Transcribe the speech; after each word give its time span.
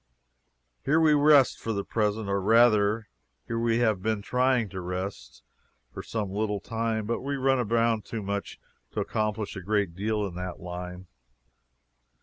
Here 0.83 0.99
we 0.99 1.13
rest 1.13 1.59
for 1.59 1.73
the 1.73 1.83
present 1.83 2.27
or 2.27 2.41
rather, 2.41 3.07
here 3.45 3.59
we 3.59 3.77
have 3.81 4.01
been 4.01 4.23
trying 4.23 4.67
to 4.69 4.81
rest, 4.81 5.43
for 5.93 6.01
some 6.01 6.31
little 6.31 6.59
time, 6.59 7.05
but 7.05 7.21
we 7.21 7.35
run 7.35 7.59
about 7.59 8.03
too 8.03 8.23
much 8.23 8.59
to 8.93 8.99
accomplish 8.99 9.55
a 9.55 9.61
great 9.61 9.93
deal 9.93 10.25
in 10.25 10.33
that 10.33 10.59
line. 10.59 11.05